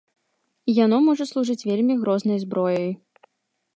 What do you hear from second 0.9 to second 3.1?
можа служыць вельмі грознай зброяй.